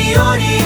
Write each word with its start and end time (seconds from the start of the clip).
prioridade 0.00 0.59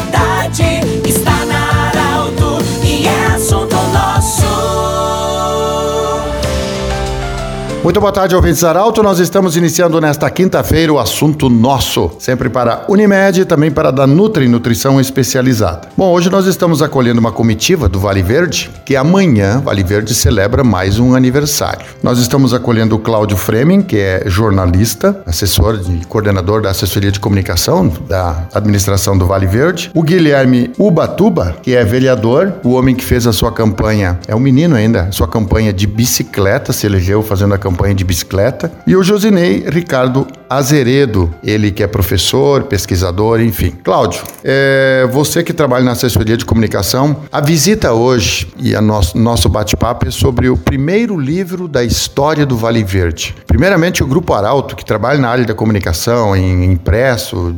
Muito 7.85 8.01
boa 8.01 8.11
tarde, 8.11 8.35
ouvintes 8.35 8.65
Arauto. 8.65 9.03
Nós 9.03 9.19
estamos 9.19 9.59
iniciando 9.59 10.01
nesta 10.01 10.31
quinta-feira 10.31 10.91
o 10.91 10.99
assunto 10.99 11.51
nosso, 11.51 12.13
sempre 12.19 12.49
para 12.49 12.87
Unimed 12.89 13.43
e 13.43 13.45
também 13.45 13.71
para 13.71 13.91
da 13.91 14.07
Nutri 14.07 14.49
Nutrição 14.49 14.99
Especializada. 14.99 15.91
Bom, 15.95 16.11
hoje 16.11 16.31
nós 16.31 16.47
estamos 16.47 16.81
acolhendo 16.81 17.21
uma 17.21 17.31
comitiva 17.31 17.87
do 17.87 18.01
Vale 18.01 18.23
Verde, 18.23 18.71
que 18.87 18.97
amanhã 18.97 19.61
Vale 19.61 19.83
Verde 19.83 20.15
celebra 20.15 20.65
mais 20.65 20.99
um 20.99 21.15
aniversário. 21.15 21.85
Nós 22.03 22.19
estamos 22.19 22.55
acolhendo 22.55 22.97
o 22.97 22.99
Cláudio 22.99 23.37
Freming, 23.37 23.83
que 23.83 23.99
é 23.99 24.23
jornalista, 24.25 25.21
assessor 25.27 25.79
e 25.87 26.07
coordenador 26.07 26.63
da 26.63 26.71
assessoria 26.71 27.13
de 27.13 27.21
comunicação 27.21 27.93
da 28.09 28.49
administração 28.55 29.19
do 29.19 29.27
Vale 29.27 29.47
Verde, 29.47 29.91
o 29.95 30.03
Guilherme 30.03 30.73
Ubatuba, 30.79 31.55
que 31.63 31.77
é 31.77 31.85
vereador, 31.85 32.51
o 32.65 32.71
homem 32.71 32.95
que 32.95 33.05
fez 33.05 33.27
a 33.27 33.33
sua 33.35 33.53
campanha, 33.53 34.19
é 34.27 34.35
um 34.35 34.41
menino 34.41 34.75
ainda, 34.75 35.13
sua 35.13 35.29
campanha 35.29 35.71
de 35.71 35.87
bicicleta, 35.87 36.73
se 36.73 36.87
elegeu 36.87 37.23
fazendo 37.23 37.53
a 37.53 37.59
campanha 37.59 37.74
de 37.95 38.05
bicicleta, 38.05 38.73
e 38.87 38.97
o 38.97 39.03
Josinei 39.03 39.65
Ricardo 39.69 40.27
Azeredo, 40.49 41.35
ele 41.43 41.71
que 41.71 41.83
é 41.83 41.87
professor, 41.87 42.65
pesquisador, 42.65 43.41
enfim. 43.41 43.73
Cláudio, 43.83 44.23
é, 44.43 45.07
você 45.11 45.43
que 45.43 45.53
trabalha 45.53 45.85
na 45.85 45.93
assessoria 45.93 46.37
de 46.37 46.45
comunicação, 46.45 47.23
a 47.31 47.41
visita 47.41 47.93
hoje 47.93 48.53
e 48.59 48.75
a 48.75 48.81
nosso, 48.81 49.19
nosso 49.19 49.49
bate-papo 49.49 50.07
é 50.09 50.11
sobre 50.11 50.49
o 50.49 50.57
primeiro 50.57 51.19
livro 51.19 51.67
da 51.67 51.83
história 51.83 52.47
do 52.47 52.57
Vale 52.57 52.85
Verde. 52.85 53.35
Primeiramente, 53.47 54.03
o 54.03 54.07
Grupo 54.07 54.33
Arauto, 54.33 54.77
que 54.77 54.85
trabalha 54.85 55.19
na 55.19 55.29
área 55.29 55.45
da 55.45 55.55
comunicação, 55.55 56.37
em 56.37 56.65
impresso, 56.73 57.55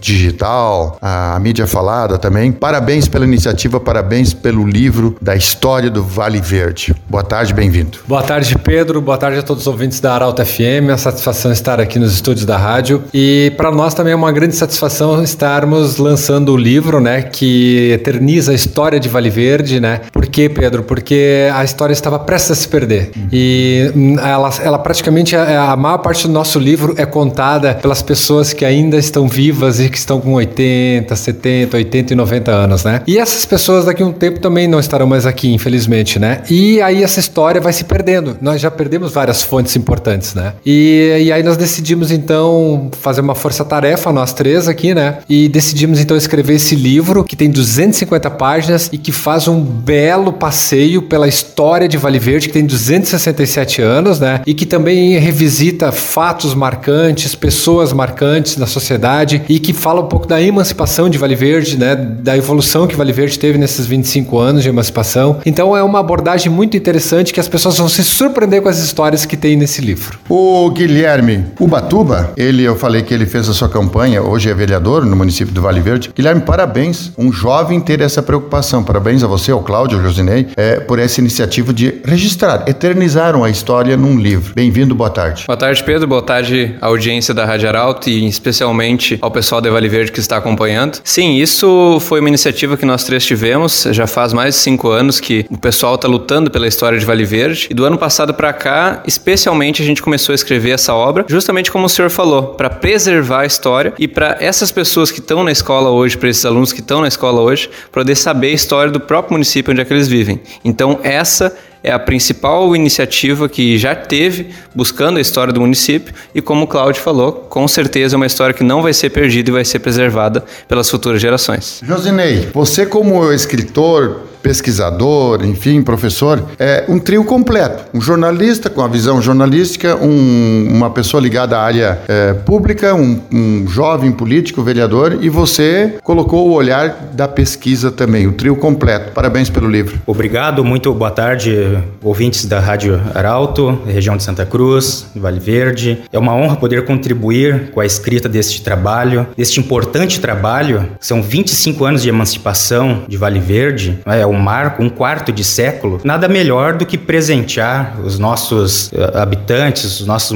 digital, 0.00 0.96
a, 1.00 1.36
a 1.36 1.40
mídia 1.40 1.66
falada 1.66 2.18
também. 2.18 2.52
Parabéns 2.52 3.08
pela 3.08 3.24
iniciativa, 3.24 3.80
parabéns 3.80 4.32
pelo 4.32 4.66
livro 4.66 5.16
da 5.20 5.34
história 5.34 5.90
do 5.90 6.02
Vale 6.02 6.40
Verde. 6.40 6.94
Boa 7.08 7.24
tarde, 7.24 7.52
bem-vindo. 7.52 7.98
Boa 8.06 8.22
tarde, 8.22 8.56
Pedro. 8.58 9.00
Boa 9.00 9.18
tarde 9.18 9.38
a 9.38 9.42
todos 9.42 9.62
os 9.62 9.66
ouvintes 9.66 10.00
da 10.00 10.14
Arauto 10.14 10.44
FM. 10.44 10.60
É 10.60 10.80
uma 10.82 10.98
satisfação 10.98 11.52
estar 11.52 11.80
aqui 11.80 11.98
nos 11.98 12.12
estúdios 12.12 12.46
da 12.46 12.56
rádio. 12.56 13.02
E 13.12 13.52
para 13.56 13.70
nós 13.70 13.94
também 13.94 14.12
é 14.12 14.16
uma 14.16 14.32
grande 14.32 14.54
satisfação 14.54 15.22
estarmos 15.22 15.96
lançando 15.96 16.52
o 16.52 16.56
livro, 16.56 17.00
né, 17.00 17.22
que 17.22 17.90
eterniza 17.92 18.52
a 18.52 18.54
história 18.54 19.00
de 19.00 19.08
Vale 19.08 19.30
Verde, 19.30 19.80
né? 19.80 20.02
Por 20.12 20.26
quê, 20.26 20.48
Pedro? 20.48 20.82
Porque 20.82 21.48
a 21.54 21.64
história 21.64 21.92
estava 21.92 22.18
prestes 22.18 22.52
a 22.52 22.54
se 22.54 22.68
perder. 22.68 23.10
E 23.32 23.90
hum, 23.94 24.18
ela, 24.18 24.50
ela 24.62 24.78
praticamente, 24.78 25.34
a, 25.36 25.72
a 25.72 25.76
maior 25.76 25.98
parte 25.98 26.26
do 26.26 26.32
nosso 26.32 26.58
livro 26.58 26.94
é 26.96 27.06
contada 27.06 27.74
pelas 27.74 28.02
pessoas 28.02 28.52
que 28.52 28.64
ainda 28.64 28.96
estão 28.96 29.28
vivas 29.28 29.71
e 29.80 29.88
que 29.88 29.98
estão 29.98 30.20
com 30.20 30.32
80, 30.34 31.14
70, 31.14 31.76
80 31.76 32.12
e 32.12 32.16
90 32.16 32.50
anos, 32.50 32.84
né? 32.84 33.02
E 33.06 33.18
essas 33.18 33.44
pessoas 33.44 33.84
daqui 33.84 34.02
a 34.02 34.06
um 34.06 34.12
tempo 34.12 34.40
também 34.40 34.66
não 34.68 34.80
estarão 34.80 35.06
mais 35.06 35.26
aqui, 35.26 35.52
infelizmente, 35.52 36.18
né? 36.18 36.42
E 36.50 36.80
aí 36.80 37.02
essa 37.02 37.20
história 37.20 37.60
vai 37.60 37.72
se 37.72 37.84
perdendo. 37.84 38.36
Nós 38.40 38.60
já 38.60 38.70
perdemos 38.70 39.12
várias 39.12 39.42
fontes 39.42 39.76
importantes, 39.76 40.34
né? 40.34 40.54
E, 40.64 41.24
e 41.24 41.32
aí 41.32 41.42
nós 41.42 41.56
decidimos 41.56 42.10
então 42.10 42.90
fazer 43.00 43.20
uma 43.20 43.34
força-tarefa, 43.34 44.12
nós 44.12 44.32
três 44.32 44.68
aqui, 44.68 44.94
né? 44.94 45.18
E 45.28 45.48
decidimos 45.48 46.00
então 46.00 46.16
escrever 46.16 46.54
esse 46.54 46.74
livro 46.74 47.24
que 47.24 47.36
tem 47.36 47.50
250 47.50 48.30
páginas 48.30 48.88
e 48.92 48.98
que 48.98 49.12
faz 49.12 49.48
um 49.48 49.60
belo 49.60 50.32
passeio 50.32 51.02
pela 51.02 51.28
história 51.28 51.88
de 51.88 51.96
Vale 51.96 52.18
Verde, 52.18 52.48
que 52.48 52.54
tem 52.54 52.66
267 52.66 53.82
anos, 53.82 54.20
né? 54.20 54.40
E 54.46 54.54
que 54.54 54.66
também 54.66 55.18
revisita 55.18 55.92
fatos 55.92 56.54
marcantes, 56.54 57.34
pessoas 57.34 57.92
marcantes 57.92 58.56
na 58.56 58.66
sociedade 58.66 59.42
e 59.48 59.58
que 59.62 59.72
fala 59.72 60.00
um 60.00 60.06
pouco 60.06 60.26
da 60.26 60.42
emancipação 60.42 61.08
de 61.08 61.16
Vale 61.16 61.34
Verde, 61.34 61.78
né? 61.78 61.94
Da 61.94 62.36
evolução 62.36 62.86
que 62.86 62.96
Vale 62.96 63.12
Verde 63.12 63.38
teve 63.38 63.56
nesses 63.56 63.86
25 63.86 64.38
anos 64.38 64.62
de 64.62 64.68
emancipação. 64.68 65.40
Então 65.46 65.76
é 65.76 65.82
uma 65.82 66.00
abordagem 66.00 66.50
muito 66.50 66.76
interessante 66.76 67.32
que 67.32 67.40
as 67.40 67.48
pessoas 67.48 67.78
vão 67.78 67.88
se 67.88 68.02
surpreender 68.02 68.60
com 68.60 68.68
as 68.68 68.78
histórias 68.78 69.24
que 69.24 69.36
tem 69.36 69.56
nesse 69.56 69.80
livro. 69.80 70.18
O 70.28 70.68
Guilherme 70.70 71.46
Ubatuba, 71.58 72.32
ele, 72.36 72.62
eu 72.64 72.76
falei 72.76 73.02
que 73.02 73.14
ele 73.14 73.26
fez 73.26 73.48
a 73.48 73.52
sua 73.52 73.68
campanha, 73.68 74.22
hoje 74.22 74.50
é 74.50 74.54
vereador 74.54 75.04
no 75.04 75.16
município 75.16 75.54
do 75.54 75.62
Vale 75.62 75.80
Verde. 75.80 76.10
Guilherme, 76.14 76.42
parabéns, 76.42 77.12
um 77.16 77.32
jovem 77.32 77.80
ter 77.80 78.00
essa 78.00 78.22
preocupação. 78.22 78.82
Parabéns 78.82 79.22
a 79.22 79.26
você, 79.26 79.52
ao 79.52 79.62
Cláudio, 79.62 79.98
ao 79.98 80.04
Josinei, 80.04 80.48
é, 80.56 80.80
por 80.80 80.98
essa 80.98 81.20
iniciativa 81.20 81.72
de 81.72 82.00
registrar, 82.04 82.64
eternizaram 82.66 83.44
a 83.44 83.50
história 83.50 83.96
num 83.96 84.18
livro. 84.18 84.54
Bem-vindo, 84.54 84.94
boa 84.94 85.10
tarde. 85.10 85.44
Boa 85.46 85.56
tarde, 85.56 85.82
Pedro. 85.84 86.06
Boa 86.06 86.22
tarde 86.22 86.76
à 86.80 86.86
audiência 86.86 87.32
da 87.32 87.44
Rádio 87.44 87.68
Arauto 87.68 88.08
e 88.08 88.26
especialmente 88.26 89.18
ao 89.20 89.30
pessoal 89.30 89.51
da 89.60 89.70
Vale 89.70 89.88
Verde 89.88 90.12
que 90.12 90.20
está 90.20 90.36
acompanhando. 90.36 91.00
Sim, 91.04 91.36
isso 91.36 91.98
foi 92.00 92.20
uma 92.20 92.28
iniciativa 92.28 92.76
que 92.76 92.84
nós 92.84 93.04
três 93.04 93.24
tivemos. 93.24 93.86
Já 93.90 94.06
faz 94.06 94.32
mais 94.32 94.54
de 94.54 94.60
cinco 94.60 94.88
anos 94.88 95.20
que 95.20 95.46
o 95.50 95.58
pessoal 95.58 95.94
está 95.94 96.08
lutando 96.08 96.50
pela 96.50 96.66
história 96.66 96.98
de 96.98 97.04
Vale 97.04 97.24
Verde. 97.24 97.68
E 97.70 97.74
do 97.74 97.84
ano 97.84 97.98
passado 97.98 98.34
para 98.34 98.52
cá, 98.52 99.02
especialmente, 99.06 99.82
a 99.82 99.84
gente 99.84 100.02
começou 100.02 100.32
a 100.32 100.34
escrever 100.34 100.70
essa 100.70 100.94
obra, 100.94 101.24
justamente 101.28 101.70
como 101.70 101.86
o 101.86 101.88
senhor 101.88 102.10
falou, 102.10 102.54
para 102.54 102.70
preservar 102.70 103.40
a 103.40 103.46
história 103.46 103.92
e 103.98 104.08
para 104.08 104.36
essas 104.40 104.70
pessoas 104.70 105.10
que 105.10 105.20
estão 105.20 105.44
na 105.44 105.52
escola 105.52 105.90
hoje, 105.90 106.16
para 106.16 106.28
esses 106.28 106.44
alunos 106.44 106.72
que 106.72 106.80
estão 106.80 107.00
na 107.00 107.08
escola 107.08 107.40
hoje, 107.40 107.68
poder 107.90 108.16
saber 108.16 108.48
a 108.48 108.52
história 108.52 108.92
do 108.92 109.00
próprio 109.00 109.32
município 109.32 109.72
onde 109.72 109.80
é 109.80 109.84
que 109.84 109.92
eles 109.92 110.08
vivem. 110.08 110.40
Então, 110.64 110.98
essa 111.02 111.54
é 111.82 111.90
a 111.90 111.98
principal 111.98 112.74
iniciativa 112.74 113.48
que 113.48 113.76
já 113.78 113.94
teve 113.94 114.50
buscando 114.74 115.18
a 115.18 115.20
história 115.20 115.52
do 115.52 115.60
município 115.60 116.14
e 116.34 116.40
como 116.40 116.64
o 116.64 116.66
Cláudio 116.66 117.02
falou, 117.02 117.32
com 117.32 117.66
certeza 117.66 118.14
é 118.14 118.16
uma 118.16 118.26
história 118.26 118.54
que 118.54 118.64
não 118.64 118.82
vai 118.82 118.92
ser 118.92 119.10
perdida 119.10 119.50
e 119.50 119.52
vai 119.52 119.64
ser 119.64 119.78
preservada 119.80 120.44
pelas 120.68 120.88
futuras 120.88 121.20
gerações. 121.20 121.80
Josinei, 121.84 122.48
você 122.52 122.86
como 122.86 123.32
escritor, 123.32 124.31
pesquisador, 124.42 125.44
enfim, 125.44 125.82
professor, 125.82 126.42
é 126.58 126.84
um 126.88 126.98
trio 126.98 127.24
completo. 127.24 127.84
Um 127.94 128.00
jornalista 128.00 128.68
com 128.68 128.82
a 128.82 128.88
visão 128.88 129.22
jornalística, 129.22 129.96
um, 129.96 130.68
uma 130.70 130.90
pessoa 130.90 131.20
ligada 131.20 131.56
à 131.56 131.62
área 131.62 132.00
é, 132.08 132.34
pública, 132.34 132.94
um, 132.94 133.20
um, 133.32 133.66
jovem 133.68 134.10
político, 134.10 134.62
vereador, 134.62 135.18
e 135.20 135.28
você 135.28 135.94
colocou 136.02 136.48
o 136.48 136.52
olhar 136.52 137.10
da 137.12 137.28
pesquisa 137.28 137.90
também, 137.90 138.26
o 138.26 138.32
trio 138.32 138.56
completo. 138.56 139.12
Parabéns 139.12 139.48
pelo 139.48 139.70
livro. 139.70 140.00
Obrigado, 140.06 140.64
muito 140.64 140.92
boa 140.92 141.10
tarde, 141.10 141.78
ouvintes 142.02 142.44
da 142.44 142.58
Rádio 142.58 143.00
Arauto, 143.14 143.80
região 143.86 144.16
de 144.16 144.22
Santa 144.22 144.44
Cruz, 144.44 145.06
Vale 145.14 145.38
Verde. 145.38 146.02
É 146.12 146.18
uma 146.18 146.34
honra 146.34 146.56
poder 146.56 146.84
contribuir 146.84 147.70
com 147.70 147.80
a 147.80 147.86
escrita 147.86 148.28
deste 148.28 148.62
trabalho, 148.62 149.26
deste 149.36 149.60
importante 149.60 150.20
trabalho. 150.20 150.88
São 151.00 151.22
25 151.22 151.84
anos 151.84 152.02
de 152.02 152.08
emancipação 152.08 153.02
de 153.06 153.16
Vale 153.16 153.38
Verde. 153.40 153.98
É 154.06 154.26
um 154.32 154.38
marco, 154.38 154.82
um 154.82 154.88
quarto 154.88 155.32
de 155.32 155.44
século, 155.44 156.00
nada 156.04 156.28
melhor 156.28 156.74
do 156.74 156.86
que 156.86 156.96
presentear 156.96 158.00
os 158.04 158.18
nossos 158.18 158.88
uh, 158.92 159.18
habitantes, 159.18 160.00
os 160.00 160.06
nossos 160.06 160.32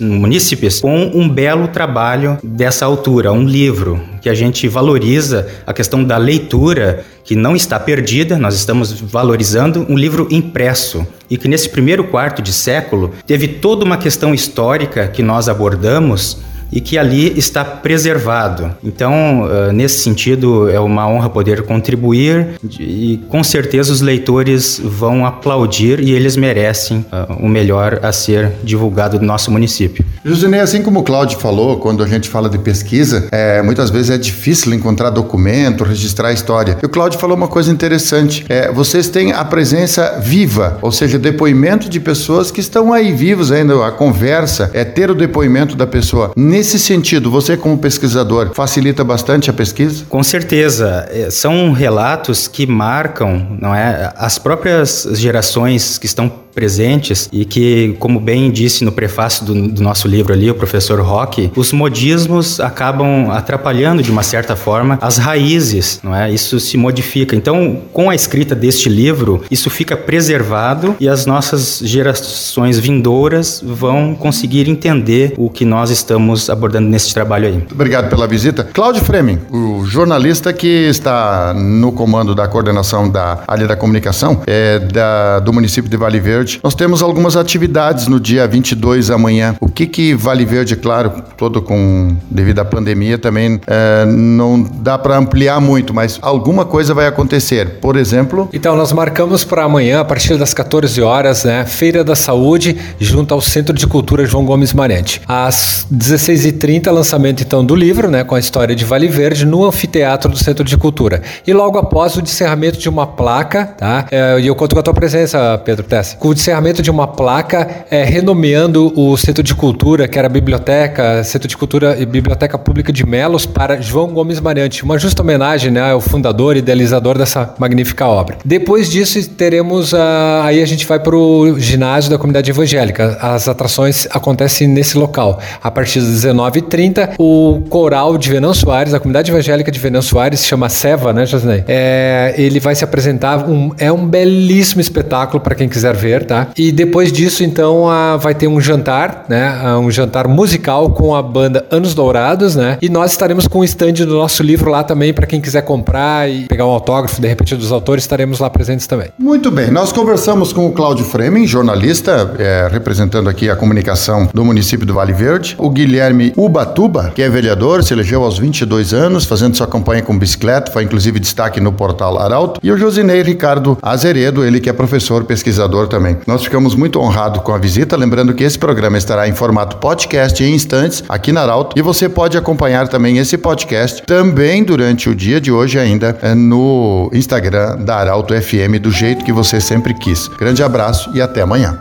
munícipes, 0.00 0.80
com 0.80 1.10
um 1.14 1.28
belo 1.28 1.68
trabalho 1.68 2.38
dessa 2.42 2.84
altura, 2.84 3.32
um 3.32 3.44
livro 3.44 4.00
que 4.20 4.28
a 4.28 4.34
gente 4.34 4.68
valoriza 4.68 5.48
a 5.66 5.72
questão 5.72 6.02
da 6.02 6.16
leitura, 6.16 7.04
que 7.24 7.36
não 7.36 7.54
está 7.54 7.78
perdida, 7.78 8.36
nós 8.36 8.54
estamos 8.54 8.92
valorizando 9.00 9.86
um 9.88 9.96
livro 9.96 10.26
impresso. 10.30 11.06
E 11.30 11.36
que 11.36 11.46
nesse 11.46 11.68
primeiro 11.68 12.04
quarto 12.04 12.40
de 12.42 12.52
século 12.52 13.12
teve 13.26 13.48
toda 13.48 13.84
uma 13.84 13.96
questão 13.96 14.34
histórica 14.34 15.08
que 15.08 15.22
nós 15.22 15.48
abordamos 15.48 16.38
e 16.70 16.80
que 16.80 16.98
ali 16.98 17.38
está 17.38 17.64
preservado. 17.64 18.70
Então, 18.82 19.42
uh, 19.42 19.72
nesse 19.72 20.00
sentido, 20.00 20.68
é 20.68 20.80
uma 20.80 21.08
honra 21.08 21.28
poder 21.28 21.62
contribuir 21.62 22.58
e 22.78 23.20
com 23.28 23.42
certeza 23.42 23.92
os 23.92 24.00
leitores 24.00 24.80
vão 24.82 25.24
aplaudir 25.24 26.00
e 26.00 26.12
eles 26.12 26.36
merecem 26.36 26.98
uh, 27.12 27.34
o 27.40 27.48
melhor 27.48 28.00
a 28.02 28.12
ser 28.12 28.52
divulgado 28.62 29.18
do 29.18 29.24
nosso 29.24 29.50
município. 29.50 30.04
Josinei, 30.24 30.60
assim 30.60 30.82
como 30.82 31.00
o 31.00 31.02
Cláudio 31.02 31.38
falou, 31.38 31.78
quando 31.78 32.02
a 32.02 32.06
gente 32.06 32.28
fala 32.28 32.48
de 32.48 32.58
pesquisa, 32.58 33.28
é, 33.30 33.62
muitas 33.62 33.90
vezes 33.90 34.10
é 34.10 34.18
difícil 34.18 34.74
encontrar 34.74 35.10
documento, 35.10 35.84
registrar 35.84 36.28
a 36.28 36.32
história. 36.32 36.78
E 36.82 36.86
o 36.86 36.88
Cláudio 36.88 37.18
falou 37.18 37.36
uma 37.36 37.48
coisa 37.48 37.70
interessante: 37.70 38.44
é, 38.48 38.70
vocês 38.72 39.08
têm 39.08 39.32
a 39.32 39.44
presença 39.44 40.18
viva, 40.20 40.78
ou 40.82 40.92
seja, 40.92 41.18
depoimento 41.18 41.88
de 41.88 42.00
pessoas 42.00 42.50
que 42.50 42.60
estão 42.60 42.92
aí 42.92 43.12
vivos 43.12 43.50
ainda, 43.50 43.86
a 43.86 43.90
conversa, 43.90 44.70
é 44.74 44.84
ter 44.84 45.10
o 45.10 45.14
depoimento 45.14 45.76
da 45.76 45.86
pessoa. 45.86 46.32
Sentido, 46.78 47.30
você 47.30 47.56
como 47.56 47.78
pesquisador 47.78 48.54
facilita 48.54 49.04
bastante 49.04 49.50
a 49.50 49.52
pesquisa? 49.52 50.04
Com 50.08 50.22
certeza, 50.22 51.06
é, 51.10 51.30
são 51.30 51.72
relatos 51.72 52.48
que 52.48 52.66
marcam, 52.66 53.56
não 53.60 53.74
é, 53.74 54.12
as 54.16 54.38
próprias 54.38 55.06
gerações 55.12 55.98
que 55.98 56.06
estão 56.06 56.28
presentes 56.58 57.28
e 57.32 57.44
que, 57.44 57.94
como 58.00 58.18
bem 58.18 58.50
disse 58.50 58.84
no 58.84 58.90
prefácio 58.90 59.46
do, 59.46 59.68
do 59.68 59.80
nosso 59.80 60.08
livro 60.08 60.32
ali, 60.32 60.50
o 60.50 60.54
professor 60.56 61.00
Roque, 61.00 61.52
os 61.54 61.72
modismos 61.72 62.58
acabam 62.58 63.30
atrapalhando 63.30 64.02
de 64.02 64.10
uma 64.10 64.24
certa 64.24 64.56
forma 64.56 64.98
as 65.00 65.18
raízes, 65.18 66.00
não 66.02 66.12
é? 66.12 66.32
Isso 66.32 66.58
se 66.58 66.76
modifica. 66.76 67.36
Então, 67.36 67.82
com 67.92 68.10
a 68.10 68.14
escrita 68.16 68.56
deste 68.56 68.88
livro, 68.88 69.44
isso 69.48 69.70
fica 69.70 69.96
preservado 69.96 70.96
e 70.98 71.08
as 71.08 71.26
nossas 71.26 71.80
gerações 71.84 72.76
vindouras 72.76 73.62
vão 73.64 74.16
conseguir 74.16 74.68
entender 74.68 75.34
o 75.38 75.48
que 75.48 75.64
nós 75.64 75.90
estamos 75.90 76.50
abordando 76.50 76.88
nesse 76.88 77.14
trabalho 77.14 77.46
aí. 77.46 77.62
Obrigado 77.70 78.10
pela 78.10 78.26
visita. 78.26 78.64
Cláudio 78.64 79.04
Fremen, 79.04 79.38
o 79.48 79.84
jornalista 79.84 80.52
que 80.52 80.66
está 80.66 81.54
no 81.54 81.92
comando 81.92 82.34
da 82.34 82.48
coordenação 82.48 83.08
da 83.08 83.44
área 83.46 83.68
da 83.68 83.76
comunicação 83.76 84.42
é, 84.44 84.80
da, 84.80 85.38
do 85.38 85.52
município 85.52 85.88
de 85.88 85.96
Vale 85.96 86.18
Verde. 86.18 86.47
Nós 86.62 86.74
temos 86.74 87.02
algumas 87.02 87.36
atividades 87.36 88.06
no 88.06 88.18
dia 88.18 88.46
22 88.46 89.10
amanhã. 89.10 89.56
O 89.60 89.68
que 89.68 89.86
que 89.86 90.14
Vale 90.14 90.44
Verde, 90.44 90.76
claro, 90.76 91.22
todo 91.36 91.60
com 91.60 92.16
devido 92.30 92.60
à 92.60 92.64
pandemia 92.64 93.18
também 93.18 93.60
é, 93.66 94.04
não 94.06 94.62
dá 94.62 94.96
para 94.98 95.16
ampliar 95.16 95.60
muito, 95.60 95.92
mas 95.92 96.18
alguma 96.22 96.64
coisa 96.64 96.94
vai 96.94 97.06
acontecer. 97.06 97.78
Por 97.80 97.96
exemplo. 97.96 98.48
Então 98.52 98.76
nós 98.76 98.92
marcamos 98.92 99.44
para 99.44 99.64
amanhã 99.64 100.00
a 100.00 100.04
partir 100.04 100.36
das 100.36 100.54
14 100.54 101.00
horas, 101.02 101.44
né, 101.44 101.64
Feira 101.66 102.02
da 102.02 102.14
Saúde 102.14 102.76
junto 102.98 103.34
ao 103.34 103.40
Centro 103.40 103.74
de 103.74 103.86
Cultura 103.86 104.24
João 104.24 104.44
Gomes 104.44 104.72
Marante. 104.72 105.20
Às 105.26 105.86
16h30 105.92 106.90
lançamento 106.90 107.42
então 107.42 107.64
do 107.64 107.74
livro, 107.74 108.10
né, 108.10 108.24
com 108.24 108.34
a 108.34 108.38
história 108.38 108.74
de 108.74 108.84
Vale 108.84 109.08
Verde 109.08 109.44
no 109.44 109.64
anfiteatro 109.64 110.30
do 110.30 110.38
Centro 110.38 110.64
de 110.64 110.76
Cultura. 110.76 111.22
E 111.46 111.52
logo 111.52 111.78
após 111.78 112.16
o 112.16 112.20
encerramento 112.20 112.78
de 112.78 112.88
uma 112.88 113.06
placa, 113.06 113.66
tá? 113.66 114.06
É, 114.10 114.38
e 114.40 114.46
eu 114.46 114.54
conto 114.54 114.74
com 114.74 114.80
a 114.80 114.82
tua 114.82 114.94
presença, 114.94 115.58
Pedro 115.64 115.84
Tess. 115.84 116.16
Com 116.18 116.28
o 116.28 116.34
encerramento 116.38 116.80
de 116.82 116.90
uma 116.90 117.06
placa 117.06 117.84
é, 117.90 118.04
renomeando 118.04 118.92
o 118.96 119.16
Centro 119.16 119.42
de 119.42 119.54
Cultura, 119.54 120.06
que 120.06 120.18
era 120.18 120.26
a 120.26 120.30
biblioteca, 120.30 121.22
Centro 121.24 121.48
de 121.48 121.56
Cultura 121.56 121.96
e 121.98 122.06
Biblioteca 122.06 122.56
Pública 122.56 122.92
de 122.92 123.04
Melos, 123.04 123.44
para 123.44 123.80
João 123.80 124.08
Gomes 124.08 124.40
Mariante. 124.40 124.84
Uma 124.84 124.98
justa 124.98 125.22
homenagem 125.22 125.70
né, 125.70 125.90
ao 125.90 126.00
fundador 126.00 126.56
e 126.56 126.60
idealizador 126.60 127.18
dessa 127.18 127.54
magnífica 127.58 128.06
obra. 128.06 128.38
Depois 128.44 128.88
disso, 128.88 129.28
teremos. 129.30 129.92
Uh, 129.92 129.96
aí 130.44 130.62
a 130.62 130.66
gente 130.66 130.86
vai 130.86 130.98
para 130.98 131.16
o 131.16 131.58
ginásio 131.58 132.10
da 132.10 132.16
comunidade 132.16 132.50
evangélica. 132.50 133.18
As 133.20 133.48
atrações 133.48 134.06
acontecem 134.10 134.68
nesse 134.68 134.96
local. 134.96 135.40
A 135.62 135.70
partir 135.70 136.00
das 136.00 136.24
19h30, 136.24 137.14
o 137.18 137.62
coral 137.68 138.16
de 138.16 138.30
Venão 138.30 138.54
Soares, 138.54 138.94
a 138.94 139.00
comunidade 139.00 139.30
evangélica 139.30 139.70
de 139.70 139.78
Venão 139.78 140.02
Soares, 140.02 140.46
chama 140.46 140.68
Seva, 140.68 141.12
né, 141.12 141.26
Josnei? 141.26 141.64
É, 141.66 142.34
ele 142.36 142.60
vai 142.60 142.74
se 142.74 142.84
apresentar. 142.84 143.48
Um, 143.48 143.72
é 143.78 143.90
um 143.90 144.06
belíssimo 144.06 144.80
espetáculo 144.80 145.40
para 145.40 145.54
quem 145.54 145.68
quiser 145.68 145.94
ver, 145.94 146.17
tá? 146.24 146.48
E 146.56 146.72
depois 146.72 147.12
disso, 147.12 147.42
então, 147.44 147.84
uh, 147.84 148.18
vai 148.18 148.34
ter 148.34 148.48
um 148.48 148.60
jantar, 148.60 149.24
né? 149.28 149.76
Um 149.76 149.90
jantar 149.90 150.28
musical 150.28 150.90
com 150.90 151.14
a 151.14 151.22
banda 151.22 151.66
Anos 151.70 151.94
Dourados, 151.94 152.56
né? 152.56 152.78
E 152.80 152.88
nós 152.88 153.12
estaremos 153.12 153.46
com 153.46 153.60
o 153.60 153.64
stand 153.64 153.92
do 153.92 154.14
nosso 154.14 154.42
livro 154.42 154.70
lá 154.70 154.82
também 154.82 155.12
para 155.12 155.26
quem 155.26 155.40
quiser 155.40 155.62
comprar 155.62 156.30
e 156.30 156.46
pegar 156.46 156.66
um 156.66 156.70
autógrafo, 156.70 157.20
de 157.20 157.28
repente, 157.28 157.56
dos 157.56 157.72
autores, 157.72 158.04
estaremos 158.04 158.38
lá 158.38 158.48
presentes 158.50 158.86
também. 158.86 159.08
Muito 159.18 159.50
bem, 159.50 159.70
nós 159.70 159.92
conversamos 159.92 160.52
com 160.52 160.66
o 160.66 160.72
Cláudio 160.72 161.04
Fremen, 161.04 161.46
jornalista, 161.46 162.34
é, 162.38 162.68
representando 162.70 163.28
aqui 163.28 163.50
a 163.50 163.56
comunicação 163.56 164.28
do 164.32 164.44
município 164.44 164.86
do 164.86 164.94
Vale 164.94 165.12
Verde, 165.12 165.54
o 165.58 165.70
Guilherme 165.70 166.32
Ubatuba, 166.36 167.12
que 167.14 167.22
é 167.22 167.28
vereador, 167.28 167.82
se 167.82 167.92
elegeu 167.92 168.22
aos 168.22 168.38
22 168.38 168.92
anos, 168.92 169.24
fazendo 169.24 169.56
sua 169.56 169.66
campanha 169.66 170.02
com 170.02 170.18
bicicleta, 170.18 170.70
foi 170.70 170.84
inclusive 170.84 171.18
destaque 171.18 171.60
no 171.60 171.72
portal 171.72 172.18
Arauto, 172.18 172.60
e 172.62 172.70
o 172.70 172.76
Josinei 172.76 173.22
Ricardo 173.22 173.78
Azeredo, 173.82 174.44
ele 174.44 174.60
que 174.60 174.68
é 174.68 174.72
professor, 174.72 175.24
pesquisador 175.24 175.88
também. 175.88 176.07
Nós 176.26 176.44
ficamos 176.44 176.74
muito 176.74 177.00
honrados 177.00 177.42
com 177.42 177.52
a 177.52 177.58
visita, 177.58 177.96
lembrando 177.96 178.34
que 178.34 178.44
esse 178.44 178.58
programa 178.58 178.98
estará 178.98 179.28
em 179.28 179.34
formato 179.34 179.76
podcast 179.78 180.42
em 180.42 180.54
instantes 180.54 181.02
aqui 181.08 181.32
na 181.32 181.42
Arauto, 181.42 181.78
e 181.78 181.82
você 181.82 182.08
pode 182.08 182.36
acompanhar 182.36 182.88
também 182.88 183.18
esse 183.18 183.36
podcast 183.36 184.02
também 184.02 184.62
durante 184.62 185.08
o 185.08 185.14
dia 185.14 185.40
de 185.40 185.50
hoje 185.50 185.78
ainda 185.78 186.18
é, 186.22 186.34
no 186.34 187.10
Instagram 187.12 187.76
da 187.78 187.96
Arauto 187.96 188.34
FM, 188.34 188.80
do 188.80 188.90
jeito 188.90 189.24
que 189.24 189.32
você 189.32 189.60
sempre 189.60 189.94
quis. 189.94 190.28
Grande 190.28 190.62
abraço 190.62 191.10
e 191.14 191.20
até 191.20 191.42
amanhã. 191.42 191.78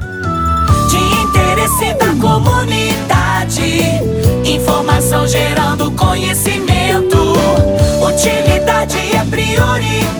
De 0.89 0.97
interesse 0.97 1.93
da 1.95 2.13
comunidade, 2.19 3.81
informação 4.45 5.27
gerando 5.27 5.91
conhecimento. 5.91 7.17
Utilidade 8.01 8.97
é 9.15 9.25
prioridade. 9.25 10.16